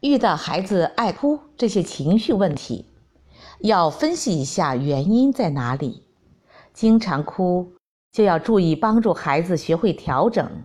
[0.00, 2.86] 遇到孩子爱哭这些情绪问题，
[3.58, 6.04] 要分析一下原因在哪里。
[6.72, 7.72] 经常哭
[8.12, 10.62] 就要注意帮助孩子学会调整。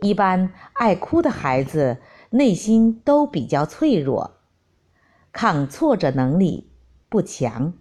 [0.00, 1.98] 一般爱哭的孩子
[2.30, 4.38] 内心都比较脆弱，
[5.30, 6.72] 抗挫折能力
[7.08, 7.72] 不强，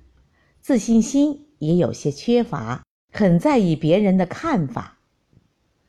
[0.61, 4.99] 自信心也有些缺乏，很在意别人的看法。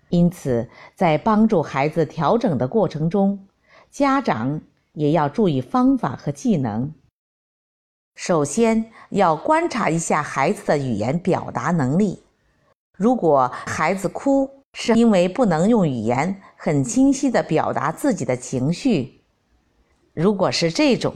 [0.08, 3.46] 因此，在帮助孩子调整的过程中，
[3.94, 4.60] 家长
[4.94, 6.92] 也要注意方法和技能。
[8.16, 12.20] 首先要观察一下孩子的语言表达能力。
[12.98, 19.20] 如果孩子哭是因为不能用语言很清晰地表达自己的情绪，
[20.12, 21.14] 如果是这种，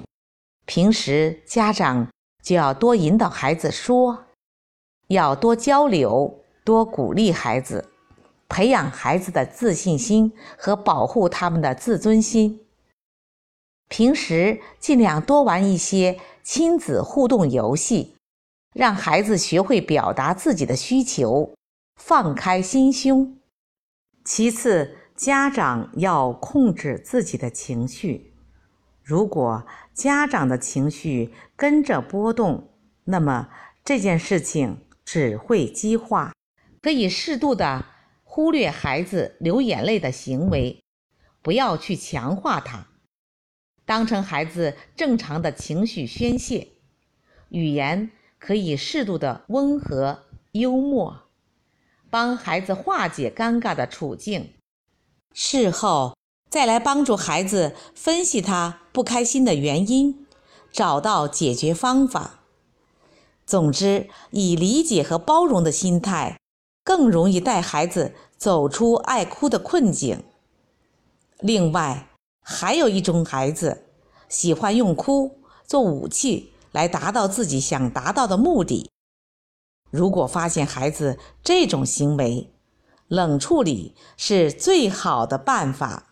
[0.64, 2.06] 平时家长
[2.44, 4.26] 就要多引导孩子说，
[5.08, 7.90] 要多交流，多鼓励孩子，
[8.48, 12.64] 培养孩子的自信心和保护他们的自尊心。
[13.88, 16.20] 平时尽量多玩一些。
[16.50, 18.16] 亲子互动游戏，
[18.72, 21.54] 让孩子学会表达自己的需求，
[22.00, 23.36] 放开心胸。
[24.24, 28.32] 其次，家长要控制自己的情绪。
[29.04, 32.70] 如果家长的情绪跟着波动，
[33.04, 33.50] 那么
[33.84, 36.32] 这件事情只会激化。
[36.80, 37.84] 可以适度的
[38.24, 40.82] 忽略孩子流眼泪的行为，
[41.42, 42.86] 不要去强化他。
[43.88, 46.68] 当成孩子正常的情绪宣泄，
[47.48, 51.22] 语言可以适度的温和幽默，
[52.10, 54.52] 帮孩子化解尴尬的处境。
[55.32, 56.14] 事后
[56.50, 60.26] 再来帮助孩子分析他不开心的原因，
[60.70, 62.40] 找到解决方法。
[63.46, 66.38] 总之，以理解和包容的心态，
[66.84, 70.24] 更容易带孩子走出爱哭的困境。
[71.40, 72.10] 另外，
[72.50, 73.84] 还有一种孩子，
[74.30, 78.90] 喜欢用哭做武器来达到自己想达到的目的。
[79.90, 82.50] 如果发现孩子这种行为，
[83.06, 86.07] 冷处理是最好的办法。